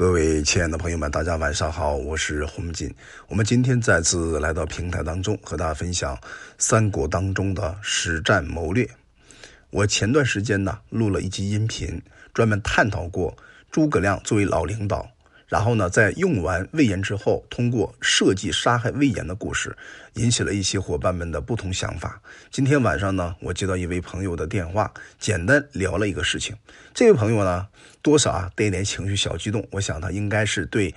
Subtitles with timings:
[0.00, 2.90] 各位亲爱的朋友们，大家晚上好，我是洪锦。
[3.28, 6.18] 我们今天再次来到平台当中，和大家分享
[6.56, 8.88] 三国当中的实战谋略。
[9.68, 12.00] 我前段时间呢录了一集音频，
[12.32, 13.36] 专门探讨过
[13.70, 15.06] 诸葛亮作为老领导。
[15.50, 19.76] 然后呢，在用完魏延之后，通过设计杀害魏延的故事，
[20.14, 22.22] 引起了一些伙伴们的不同想法。
[22.52, 26.56] 今天晚上呢，我接到一位朋友的电话，简单聊了一个事情。
[26.94, 27.66] 这位朋友呢，
[28.00, 30.94] 多少啊带一点情绪小激动，我想他应该是对。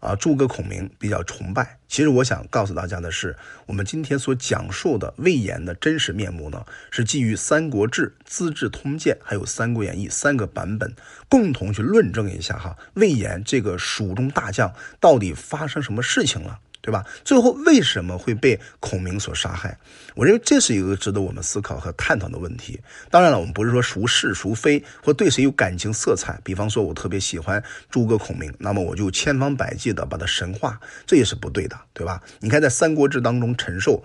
[0.00, 1.78] 啊，诸葛孔明比较崇拜。
[1.88, 10.94] 其实我想告诉大家的是，我们今天所讲述的魏延的真实面目呢，是基于《三国志》《资治通鉴》还有《三国演义》三个版本，
[11.28, 16.60] 共同去论证一下哈，魏延这个蜀中大将到底发生什么事情了。
[16.80, 17.04] 对吧？
[17.24, 19.78] 最后为什么会被孔明所杀害？
[20.14, 22.80] 我认为这是一个值得我们思考和探讨的问题。
[23.10, 26.40] 当然了，我们不是说孰是孰非，或对谁有感情色彩。
[26.42, 32.22] 比方说，我特别喜欢诸葛孔明，那么我就千方百计的把他神化，这也是不对的，对吧？
[32.40, 34.02] 你看，在《三国志》当中，陈寿。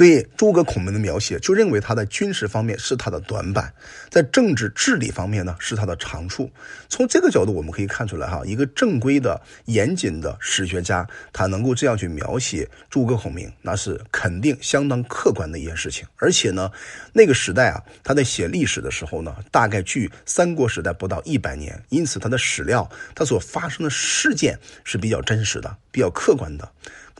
[0.00, 3.70] 对诸葛孔明的描写，就认为他在军事方面是他的短板，
[4.08, 6.50] 在政治治理方面呢是他的长处。
[6.88, 16.06] 从这个角度，我们可以看出来，哈，一个正规的、严谨的史学家，他能够这样去描写诸葛孔明，那是肯定相当客观的一件事情。
[16.16, 16.72] 而且呢，
[17.12, 26.66] 那个时代啊，他在写历史的时候呢，大概距三国时代不到一百年，因此他的史料，他所发生的事件是比较真实的、比较客观的。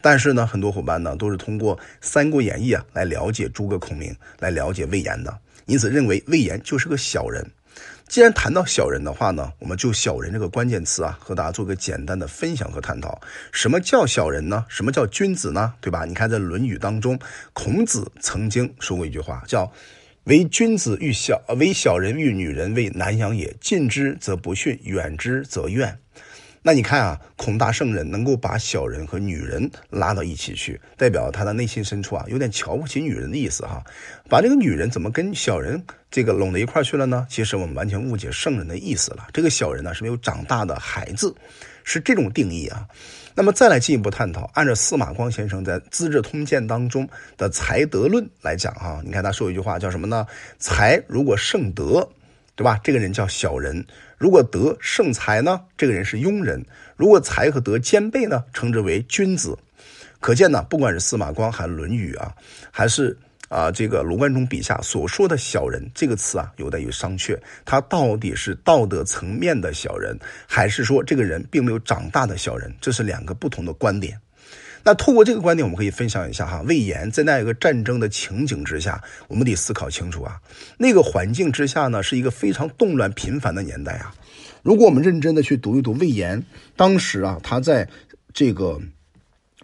[0.00, 7.50] 但是呢，很多伙伴呢都是通过《三国演义》啊来了解诸葛孔明，来了解魏延的，因此认为魏延就是个小人。
[8.08, 13.20] 既然谈到小人的话呢，我们就“小人”这个关键词啊，和大家做个简单的分享和探讨。
[13.52, 14.66] 什么叫小人呢？
[14.68, 15.74] 什么叫君子呢？
[15.80, 16.04] 对吧？
[16.04, 17.16] 你看在《论语》当中，
[17.52, 19.72] 孔子曾经说过一句话，叫
[20.24, 23.54] “唯君子欲小，唯小人欲女人，为难养也。
[23.60, 25.96] 近之则不逊，远之则怨。”
[26.62, 33.82] 那你看啊，孔大圣人能够把小人和女人拉到一起去，代表他的内心深处啊，有点瞧不起女人的意思哈。
[34.28, 37.26] 把这个女人怎么跟小人这个拢到一块去了呢？
[37.30, 39.28] 其实我们完全误解圣人的意思了。
[39.32, 41.34] 这个小人呢是没有长大的孩子，
[41.82, 42.86] 是这种定义啊。
[43.34, 47.08] 那么再来进一步探讨，按照司马光先生在《资治通鉴》当中
[47.38, 50.26] 的才德论来讲哈，你看他说一句话叫什么呢？
[50.58, 52.06] 才如果胜德。
[52.60, 52.78] 对吧？
[52.84, 53.82] 这个人叫小人。
[54.18, 55.62] 如果德胜才呢？
[55.78, 56.62] 这个人是庸人。
[56.94, 58.44] 如果才和德兼备呢？
[58.52, 59.56] 称之为君子。
[60.20, 62.34] 可见呢，不管是司马光还是《论语》啊，
[62.70, 63.16] 还是
[63.48, 67.34] 啊这个罗贯中笔下所说的小人这个词啊，有待于商榷。
[67.64, 70.14] 他到底是道德层面的小人，
[70.46, 72.70] 还是说这个人并没有长大的小人？
[72.78, 74.20] 这是两个不同的观点。
[74.82, 80.40] 那透过这个观点，我们可以分享一下哈，魏延在那一个战争的情景之下，我们得思考清楚啊。
[80.78, 84.14] 那个环境之下呢，是一个非常动乱频繁的年代啊。
[84.62, 86.42] 如果我们认真的去读一读魏延
[86.76, 87.88] 当时啊，他在
[88.32, 88.80] 这个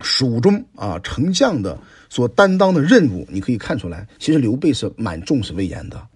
[0.00, 1.78] 蜀中啊丞相的
[2.08, 6.06] 所担当的任务，你可以看出来，其实刘备是蛮重视魏延的。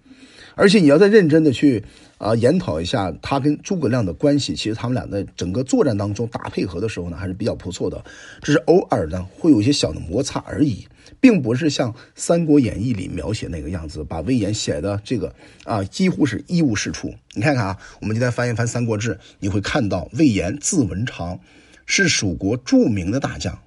[0.55, 1.83] 而且你要再认真的去
[2.21, 8.03] 啊研讨一下他跟诸葛亮的关系，其实他们俩在整个作战当中打配合的时候呢，还是比较不错的。
[8.43, 10.87] 只是偶尔呢会有一些小的摩擦而已，
[11.19, 15.33] 并不是像《三国演义》里描写那个样子，把魏延写的这个
[15.63, 17.11] 啊几乎是一无是处。
[17.33, 21.39] 你看看啊，我们今天翻一翻《三国志》，你会看到魏延字文长，
[21.87, 23.57] 是蜀国著名的大将，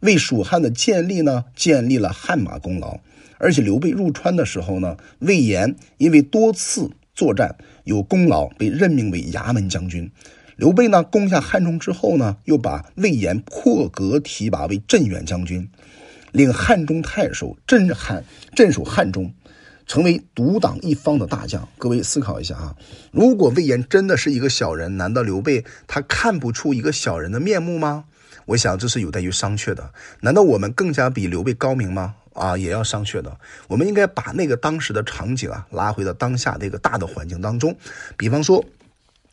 [0.00, 3.00] 为蜀汉的建立呢建立了汗马功劳。
[3.36, 6.90] 而且刘备入川的时候呢，魏延因为多次
[7.20, 7.54] 作战
[7.84, 10.10] 有功劳，被任命为衙门将军。
[10.56, 15.68] 刘备呢攻下汉中之后呢，又把魏延破格提拔为镇远将军，
[16.32, 19.34] 领汉中太守，镇汉镇守汉中，
[19.86, 21.68] 成为独挡一方的大将。
[21.76, 22.74] 各位思考一下啊，
[23.12, 28.06] 如果魏延真的是一个小人，难道刘备他看不出一个小人的面目吗？
[28.46, 29.92] 我想这是有待于商榷的。
[30.22, 32.14] 难道我们更加比刘备高明吗？
[32.40, 33.36] 啊，也要商榷的。
[33.68, 37.76] 我们应该把那个当时的场景啊，拉回到当下这个大的环境当中。
[38.16, 38.64] 比方说，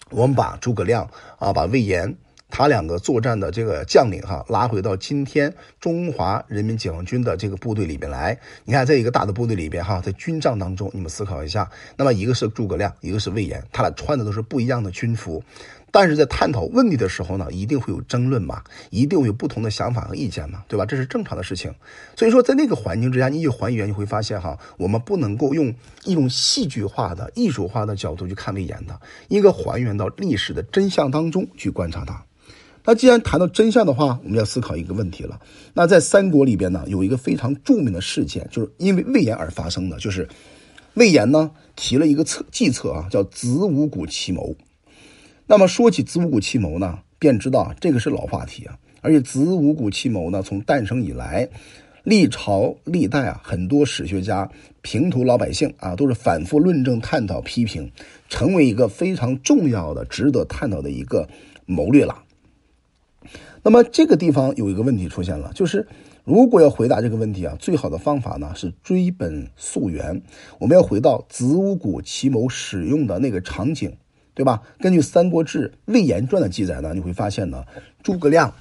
[0.10, 1.10] 我们把诸葛亮
[1.40, 2.16] 啊，把魏延
[2.50, 8.38] 他两个作战的这个将领哈，拉回到今天中华人民解放军的这个部队里边来。
[8.66, 15.44] 你看，在一个大的部队里边哈，在军帐当中，你们思考一下，那么一个是诸葛亮，一个是魏延，他俩穿的都是不一样的军服。
[15.92, 20.86] 但是在探讨问题的时候呢，一定会有争论嘛，一定会有不同的想法和意见嘛，对吧？
[20.86, 21.74] 这是正常的事情。
[22.16, 25.74] 所以说，在那个环境之下，你去还原，你会发现哈，我们不能够用
[26.04, 29.00] 一种戏剧化的、艺术化的角度去看魏延的，
[29.30, 32.24] 应该还原到历史的真相当中去观察它。
[32.84, 35.40] 那既然谈到真相的话，我们要思考一个问题了。
[35.74, 40.28] 那在三国里边呢，有一个非常著名的事件，就是因为魏延而发生的，就是
[40.94, 44.56] 魏延呢提了一个策计策啊，叫子午谷奇谋。
[45.50, 48.78] 那么说起子午谷奇谋呢，便知道这个是老话题啊。
[49.02, 51.48] 而且子午谷奇谋呢，从诞生以来，
[52.04, 54.50] 历朝历代啊，很多史学家、
[54.82, 57.90] 平头老百姓啊，都是反复论证、探讨、批评，
[58.28, 61.30] 成为一个非常重要的、值得探讨的一个
[61.66, 62.24] 谋略了。
[63.64, 65.88] 那么这个地方有一个问题出现了，就是
[66.26, 70.22] 如果要回答这个问题啊，最好的方法呢是追本溯源，
[70.60, 73.96] 我们要回到子午谷奇谋使用的那个场景，
[74.38, 74.62] 对吧？
[74.80, 77.66] 根据《三国志·魏延传》的记载呢，你会发现呢，
[78.04, 78.54] 诸葛亮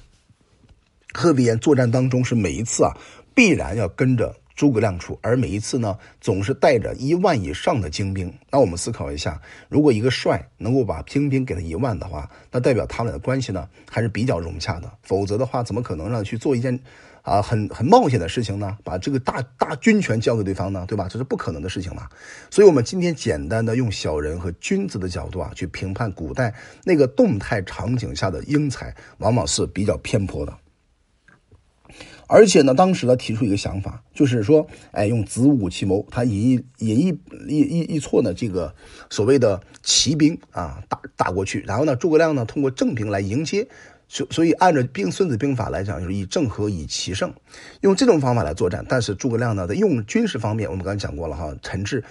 [1.13, 2.97] 和魏延作战当中是每一次啊，
[3.35, 4.35] 必然要跟着。
[4.55, 8.33] 诸葛亮出，而每一次呢，总是带着一万以上的精兵。
[8.49, 9.39] 那我们思考一下，
[9.69, 14.91] 如果一个帅能够把精兵给他一万的话，那代表他们俩的关系呢还是比较融洽的。
[15.03, 16.79] 否则的话，怎么可能让去做一件
[17.27, 18.77] 啊很很冒险的事情呢？
[18.85, 20.85] 把这个大大军权交给对方呢？
[20.87, 21.09] 对吧？
[21.09, 22.07] 这是不可能的事情嘛。
[22.49, 30.57] 所以，我们今天简单的用小人和君子的角度啊，去评判古代那个动态场景下的英才，往往是比较偏颇的。
[32.29, 37.19] 而且呢，当时呢提出一个想法，就是说，哎，用子午奇谋，他引一引一
[37.49, 38.73] 一一一错呢，这个
[39.09, 43.67] 所谓的骑兵啊，打打过去，然后呢，诸葛亮呢通过正兵来迎接，
[44.07, 47.33] 所所以按照兵《孙子兵法》来讲，就是以正和以奇胜，
[47.81, 48.85] 用这种方法来作战。
[48.87, 52.03] 但是诸葛亮呢，在用军事方面，我们刚才讲过了哈，陈志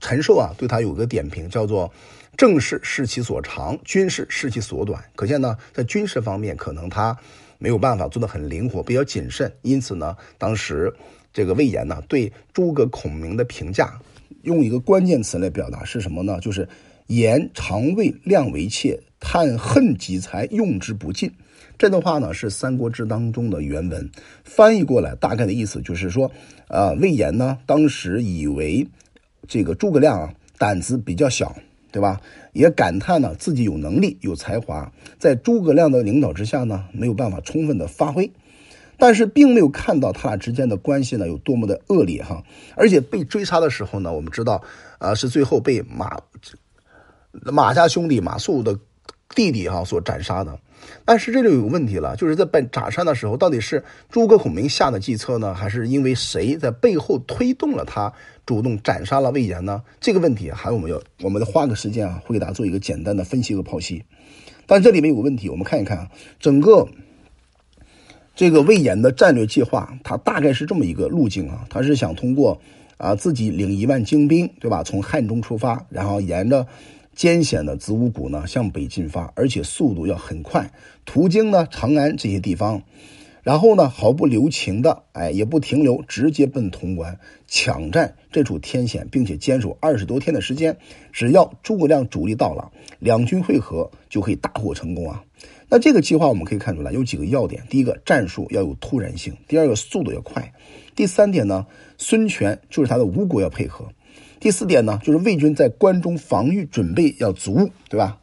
[0.00, 1.92] 陈寿啊对他有个点评，叫做
[2.36, 5.02] 政事视其所长，军事视其所短。
[5.14, 7.16] 可见呢，在军事方面，可能他。
[7.56, 10.92] 没有办法做得很灵活，比较谨慎，因此呢，当时
[11.32, 13.98] 这个魏延呢对诸葛孔明的评价，
[14.42, 16.38] 用一个关键词来表达是什么呢？
[16.40, 16.68] 就是
[17.06, 21.32] 言常为亮为妾，叹恨己才用之不尽。
[21.78, 24.10] 这段话呢是《三国志》当中的原文，
[24.44, 26.30] 翻译过来大概的意思就是说，
[26.68, 28.86] 呃，魏延呢当时以为
[29.48, 31.54] 这个诸葛亮啊胆子比较小。
[31.94, 32.20] 对吧？
[32.54, 38.32] 也感叹呢，自己有能力、有才华，在诸葛亮的领导之下呢，没有办法充分的发挥，
[38.98, 42.42] 但是并没有看到他俩之间的关系呢有多么的恶劣哈。
[42.74, 44.60] 而且被追杀的时候呢，我们知道，
[44.98, 46.20] 啊，是最后被马
[47.44, 48.76] 马家兄弟马谡的
[49.30, 50.58] 弟弟哈所斩杀的。
[51.04, 58.12] 但是这里有问题了，就是在被斩杀的时候，到底是诸葛孔明下的计策呢，还是因为谁在背后推动了他？
[58.44, 59.82] 主动斩杀了魏延呢？
[59.98, 64.04] 这个问题还我们要，我们花个时间啊，会给大家做一个简单的分析和剖析。
[64.66, 66.86] 但这里面有个问题，我们看一看啊，整个
[68.34, 72.60] 这个魏延的战略计划，他大概是这么一个路径啊，他是想通过
[72.98, 74.82] 啊自己领一万精兵，对吧？
[74.82, 76.66] 从汉中出发，然后沿着
[77.14, 80.70] 艰险的子午谷呢向北进发，而且速度要很快，
[81.04, 82.82] 途经呢长安这些地方。
[83.42, 90.78] 然后呢，毫不留情的，哎，也不停留，直接奔潼关抢占这处天险，并且坚守二十多天的时间。
[91.12, 95.22] 只要诸葛亮主力到了，两军会合就可以大获成功啊！
[95.68, 100.42] 那这个计划我们可以看出来有几个要点：第一个，战术要有突然性；第二个，速度要快；
[100.96, 101.66] 第三点呢，
[101.98, 103.84] 孙权就是他的吴国要配合；
[104.44, 108.20] 第四点呢，就是魏军在关中防御准备要足，对吧？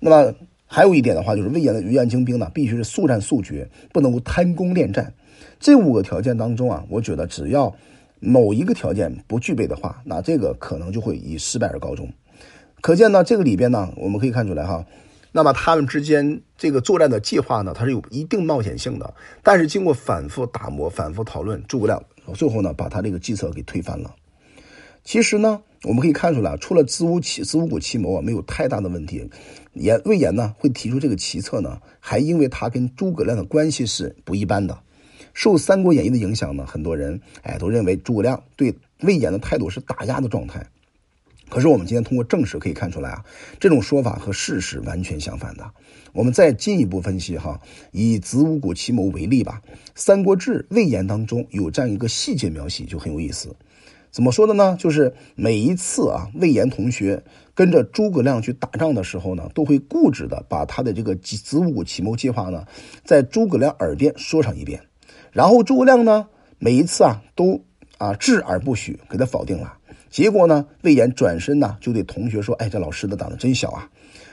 [0.00, 0.34] 那么。
[0.72, 5.12] 还有一点的话，就是魏延的余万精兵呢，必须是速战速决，不能够贪功恋战。
[5.58, 7.74] 这五个条件当中啊，我觉得只要
[8.20, 12.08] 某一个条件不具备的话，那这个可能就会以失败而告终。
[12.80, 14.86] 可见呢，这个里边呢，我们可以看出来哈，
[15.32, 19.12] 那么他们之间这个作战的计划呢，它是有一定冒险性的。
[19.42, 22.00] 但是经过反复打磨、反复讨论，诸葛亮
[22.34, 24.14] 最后呢，把他这个计策给推翻了。
[25.04, 25.62] 其实呢。
[25.84, 29.26] 我们可以看出来，除了子午奇子午谷奇谋啊，没有太大的问题。
[29.72, 34.78] 严魏延呢会提出这个奇策呢，还因为他跟诸葛亮的关系是不一般的。
[35.32, 40.66] 受《三国演义》的影响呢，很多人哎都认为诸葛亮对魏延的态度是打压的状态。
[41.48, 43.24] 可是我们今天通过正史可以看出来啊，
[43.58, 45.70] 这种说法和事实完全相反的。
[46.12, 47.58] 我们再进一步分析哈，
[47.90, 49.62] 以子午谷奇谋为例吧，
[49.94, 53.56] 《三国志·魏延》当中有这样一个细节描写，就很有意思。
[54.10, 54.76] 怎么说的呢？
[54.78, 57.22] 就是每一次啊，魏延同学
[57.54, 62.64] 跟着诸葛亮去打仗的时候呢，都会固执的把他的这个子午谷奇谋计划呢，
[63.04, 64.82] 在诸葛亮耳边说上一遍，
[65.30, 66.26] 然后诸葛亮呢，
[66.58, 67.62] 每一次啊，都
[67.98, 69.74] 啊置而不许，给他否定了。
[70.10, 73.88] 结果呢，魏延转身呢，就对同学说：“哎，这老师的胆子真小啊！”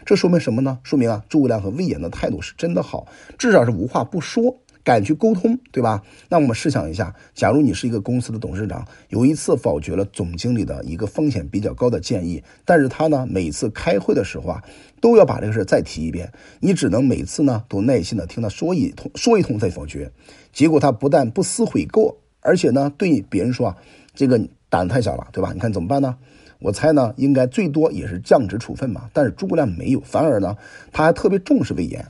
[0.08, 0.80] 这说明什么呢？
[0.82, 3.06] 说明啊，诸葛亮和魏延的态度是真的好，
[3.38, 4.58] 至少是无话不说。
[4.88, 6.02] 敢去沟通，对吧？
[6.30, 14.64] 那我们试想一下，假如你是一个公司的董事长，有一次否决了总经理的一个风险比较高的建议，但是他呢，每次开会的时候啊，
[15.02, 20.10] 都要把这个事再提一遍，你只能每次呢都耐心的听他说一通，说一通再否决。
[20.54, 23.78] 结果他不但不思悔过，而且呢对别人说啊，
[24.16, 24.40] 这个
[24.70, 25.52] 胆太小了，对吧？
[25.52, 26.16] 你看怎么办呢？
[26.60, 29.10] 我猜呢，应该最多也是降职处分嘛。
[29.12, 30.56] 但是诸葛亮没有，反而呢，
[30.94, 32.06] 他还特别重视魏延。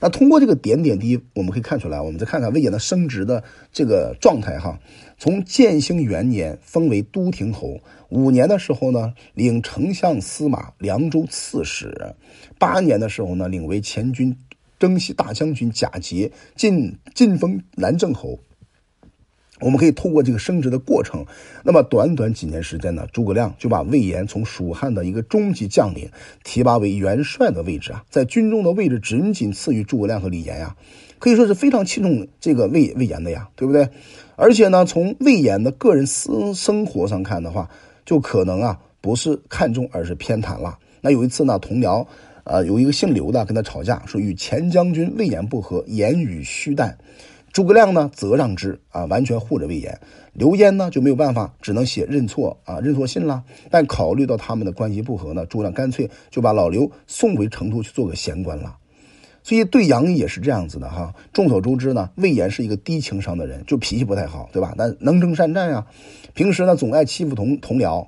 [0.00, 4.78] 那通过这个点点滴，我们可以看出来，我们再看看魏延的升职的这个状态哈。
[5.18, 11.88] 从建兴元年封为都亭侯，五年的时候呢，领丞相司马、凉州刺史；
[12.58, 14.36] 八年的时候呢，领为前军
[14.78, 18.38] 征西大将军贾节，晋晋封南郑侯。
[19.60, 21.24] 我们可以透过这个升职的过程，
[21.64, 26.10] 那么短短几年时间呢，诸葛亮就把魏延从蜀汉的一个中级将领
[26.44, 30.76] 提拔为元帅的位置啊，在军中的位置仅仅次于诸葛亮和李严呀，
[31.18, 33.88] 可以说是非常器重这个魏魏延的呀，对不对？
[34.36, 37.70] 而且呢，从魏延的个人私生活上看的话，
[38.04, 40.78] 就可能啊不是看重，而是偏袒了。
[41.00, 42.06] 那有一次呢，同僚
[42.44, 46.98] 啊有一个姓刘的跟他吵架，说与前将军魏延不和，言语虚淡。
[47.56, 49.98] 诸葛亮呢，则让之啊，完全护着魏延。
[50.34, 53.44] 刘焉呢就没有办法，只能写认错啊，认错信了。
[53.70, 58.76] 但考虑到他们的关系不和呢，诸葛亮干脆就把老刘送回成都去做个闲官了。
[59.42, 61.14] 所以对杨也是这样子的哈。
[61.32, 64.74] 众所周知呢，魏延是一个低情商的人，就脾气不太好，对吧？
[64.76, 65.86] 但能征善战呀。
[66.34, 68.06] 平时呢，总爱欺负同同僚。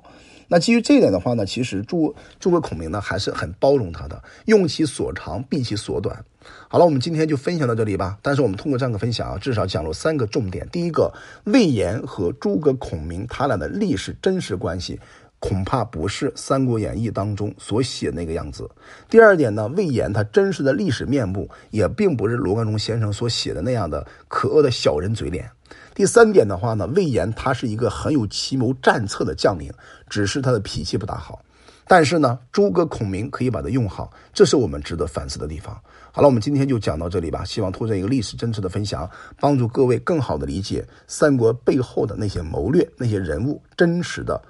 [0.49, 6.25] 那基于这一点的话呢，其实诸诸葛孔明呢还是很包容他的，用其所长，避其所短。
[6.67, 8.17] 好了，我们今天就分享到这里吧。
[8.21, 10.67] 但是我们通过这样的分享啊，至少讲了三个重点。
[10.71, 11.13] 第一个，
[11.43, 14.99] 魏延和诸葛孔明他俩的历史真实关系，
[15.39, 18.67] 恐怕不是《三国演义》当中所写那个样子。
[19.07, 25.51] 第二点呢，魏延他真实的历史面目，也并不是罗贯中先生所写的那样的可恶的小人嘴脸。
[25.99, 29.69] 第三点的话呢，魏延他是一个很有奇谋战策的将领，
[30.07, 31.41] 只是他的脾气不大好。
[31.89, 35.77] 但是呢，诸葛孔明可以把它用好，这是我们值得反思的地方。
[36.13, 37.43] 好了，我们今天就讲到这里吧。
[37.43, 39.09] 希望通过一个历史真实的分享，
[39.41, 44.41] 帮助各位更好的理解三国背后的那些谋略、那些人物真实的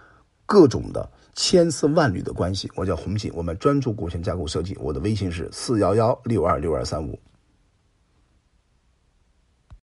[0.45, 2.69] 各种的千丝万缕的关系。
[2.75, 4.77] 我叫洪锦，我们专注股权架构设计。
[4.79, 7.19] 我的微信是四幺幺六二六二三五。